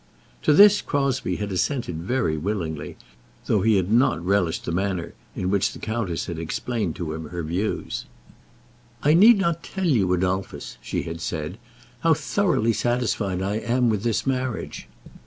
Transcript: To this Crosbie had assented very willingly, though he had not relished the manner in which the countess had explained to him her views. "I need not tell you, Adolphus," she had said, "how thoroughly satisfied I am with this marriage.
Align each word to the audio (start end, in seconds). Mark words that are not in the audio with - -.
To 0.41 0.51
this 0.53 0.81
Crosbie 0.81 1.35
had 1.35 1.51
assented 1.51 1.97
very 1.97 2.35
willingly, 2.35 2.97
though 3.45 3.61
he 3.61 3.75
had 3.75 3.91
not 3.91 4.25
relished 4.25 4.65
the 4.65 4.71
manner 4.71 5.13
in 5.35 5.51
which 5.51 5.73
the 5.73 5.77
countess 5.77 6.25
had 6.25 6.39
explained 6.39 6.95
to 6.95 7.13
him 7.13 7.29
her 7.29 7.43
views. 7.43 8.05
"I 9.03 9.13
need 9.13 9.37
not 9.37 9.61
tell 9.61 9.85
you, 9.85 10.11
Adolphus," 10.13 10.79
she 10.81 11.03
had 11.03 11.21
said, 11.21 11.59
"how 11.99 12.15
thoroughly 12.15 12.73
satisfied 12.73 13.43
I 13.43 13.57
am 13.57 13.91
with 13.91 14.01
this 14.01 14.25
marriage. 14.25 14.87